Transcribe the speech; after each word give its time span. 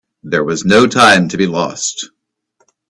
There 0.23 0.43
was 0.43 0.65
no 0.65 0.87
time 0.87 1.27
to 1.29 1.37
be 1.37 1.45
lost. 1.45 2.09